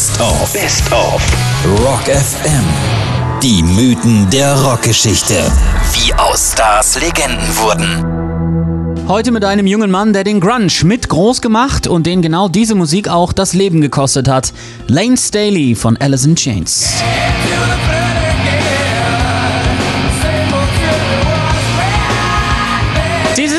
[0.00, 0.52] Best of.
[0.54, 1.22] Best of.
[1.84, 2.64] Rock FM.
[3.42, 5.34] Die Mythen der Rockgeschichte.
[5.92, 9.06] Wie aus Stars Legenden wurden.
[9.08, 12.74] Heute mit einem jungen Mann, der den Grunge mit groß gemacht und den genau diese
[12.74, 14.54] Musik auch das Leben gekostet hat.
[14.86, 16.80] Lane Staley von Alice in Chains.
[16.80, 17.39] Dies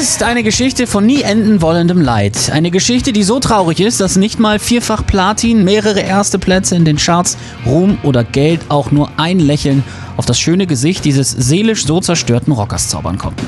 [0.02, 2.50] ist eine Geschichte von nie enden wollendem Leid.
[2.52, 6.86] Eine Geschichte, die so traurig ist, dass nicht mal vierfach Platin, mehrere erste Plätze in
[6.86, 9.84] den Charts, Ruhm oder Geld auch nur ein Lächeln
[10.18, 13.46] auf das schöne Gesicht dieses seelisch so zerstörten Rockers zaubern konnten.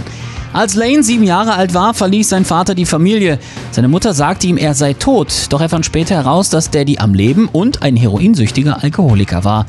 [0.54, 3.40] Als Lane sieben Jahre alt war, verließ sein Vater die Familie.
[3.72, 7.16] Seine Mutter sagte ihm, er sei tot, doch er fand später heraus, dass Daddy am
[7.16, 9.66] Leben und ein heroinsüchtiger Alkoholiker war.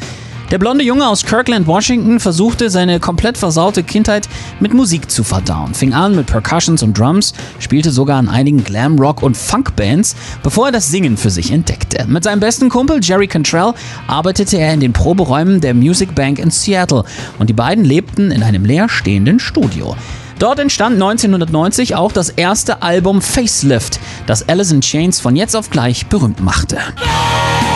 [0.55, 4.29] Der blonde Junge aus Kirkland, Washington, versuchte seine komplett versaute Kindheit
[4.61, 5.75] mit Musik zu verdauen.
[5.75, 10.73] Fing an mit Percussions und Drums, spielte sogar in einigen Glam-Rock- und Funk-Bands, bevor er
[10.73, 12.07] das Singen für sich entdeckte.
[12.07, 13.73] Mit seinem besten Kumpel Jerry Cantrell
[14.07, 17.03] arbeitete er in den Proberäumen der Music Bank in Seattle
[17.41, 19.97] und die beiden lebten in einem leerstehenden Studio.
[20.39, 25.71] Dort entstand 1990 auch das erste Album Facelift, das Alice in Chains von jetzt auf
[25.71, 26.79] gleich berühmt machte.
[26.79, 27.74] Auch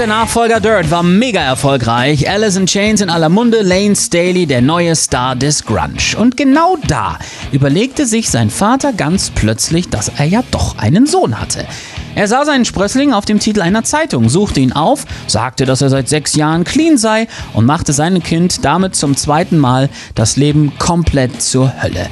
[0.00, 2.26] der Nachfolger Dirt war mega erfolgreich.
[2.26, 6.16] Alice in Chains in aller Munde, Lane Staley, der neue Star des Grunge.
[6.16, 7.18] Und genau da
[7.52, 11.66] überlegte sich sein Vater ganz plötzlich, dass er ja doch einen Sohn hatte.
[12.14, 15.90] Er sah seinen Sprössling auf dem Titel einer Zeitung, suchte ihn auf, sagte, dass er
[15.90, 20.72] seit sechs Jahren clean sei und machte seinem Kind damit zum zweiten Mal das Leben
[20.78, 22.08] komplett zur Hölle.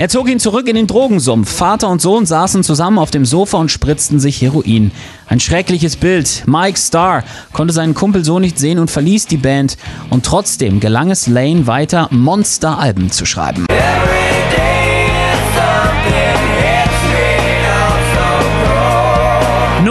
[0.00, 1.52] Er zog ihn zurück in den Drogensumpf.
[1.52, 4.92] Vater und Sohn saßen zusammen auf dem Sofa und spritzten sich Heroin.
[5.26, 6.44] Ein schreckliches Bild.
[6.46, 9.76] Mike Starr konnte seinen Kumpel so nicht sehen und verließ die Band.
[10.08, 13.66] Und trotzdem gelang es Lane weiter, Monster-Alben zu schreiben.
[13.68, 13.76] Nur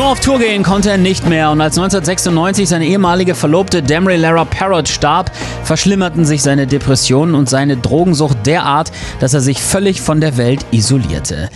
[0.09, 4.43] auf Tour gehen konnte er nicht mehr und als 1996 seine ehemalige Verlobte Damry Lara
[4.43, 5.31] Parrott starb,
[5.63, 10.65] verschlimmerten sich seine Depressionen und seine Drogensucht derart, dass er sich völlig von der Welt
[10.71, 11.49] isolierte.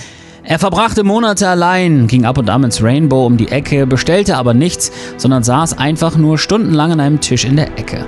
[0.44, 4.54] Er verbrachte Monate allein, ging ab und an ins Rainbow um die Ecke, bestellte aber
[4.54, 8.06] nichts, sondern saß einfach nur stundenlang an einem Tisch in der Ecke.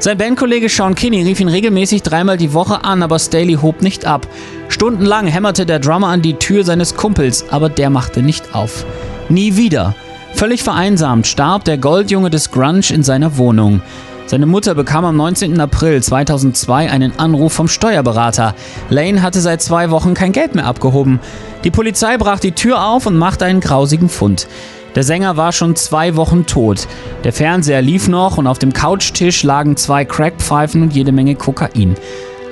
[0.00, 4.06] Sein Bandkollege Sean Kinney rief ihn regelmäßig dreimal die Woche an, aber Staley hob nicht
[4.06, 4.26] ab.
[4.68, 8.84] Stundenlang hämmerte der Drummer an die Tür seines Kumpels, aber der machte nicht auf.
[9.28, 9.94] Nie wieder.
[10.34, 13.80] Völlig vereinsamt starb der Goldjunge des Grunge in seiner Wohnung.
[14.26, 15.60] Seine Mutter bekam am 19.
[15.60, 18.54] April 2002 einen Anruf vom Steuerberater.
[18.90, 21.20] Lane hatte seit zwei Wochen kein Geld mehr abgehoben.
[21.62, 24.46] Die Polizei brach die Tür auf und machte einen grausigen Fund.
[24.94, 26.86] Der Sänger war schon zwei Wochen tot.
[27.24, 31.96] Der Fernseher lief noch und auf dem Couchtisch lagen zwei Crackpfeifen und jede Menge Kokain.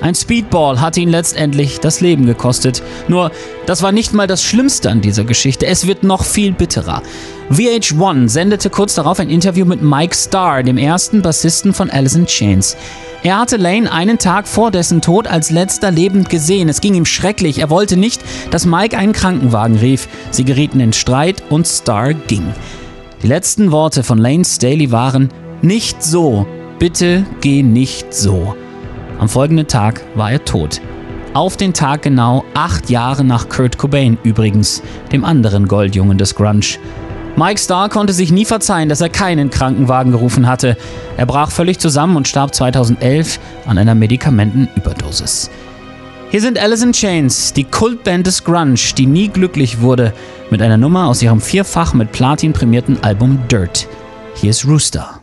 [0.01, 2.83] Ein Speedball hatte ihn letztendlich das Leben gekostet.
[3.07, 3.31] Nur,
[3.65, 5.65] das war nicht mal das Schlimmste an dieser Geschichte.
[5.65, 7.01] Es wird noch viel bitterer.
[7.49, 12.25] VH1 sendete kurz darauf ein Interview mit Mike Starr, dem ersten Bassisten von Alice in
[12.25, 12.75] Chains.
[13.23, 16.67] Er hatte Lane einen Tag vor dessen Tod als letzter lebend gesehen.
[16.67, 17.59] Es ging ihm schrecklich.
[17.59, 18.21] Er wollte nicht,
[18.51, 20.09] dass Mike einen Krankenwagen rief.
[20.31, 22.53] Sie gerieten in Streit und Starr ging.
[23.21, 25.29] Die letzten Worte von Lane Staley waren:
[25.61, 26.45] Nicht so.
[26.79, 28.55] Bitte geh nicht so.
[29.23, 30.81] Am folgenden Tag war er tot.
[31.33, 36.77] Auf den Tag genau acht Jahre nach Kurt Cobain übrigens, dem anderen Goldjungen des Grunge.
[37.37, 40.75] Mike Starr konnte sich nie verzeihen, dass er keinen Krankenwagen gerufen hatte.
[41.15, 45.49] Er brach völlig zusammen und starb 2011 an einer Medikamentenüberdosis.
[46.29, 50.11] Hier sind Alice in Chains, die Kultband des Grunge, die nie glücklich wurde,
[50.49, 53.87] mit einer Nummer aus ihrem vierfach mit Platin prämierten Album Dirt.
[54.35, 55.21] Hier ist Rooster.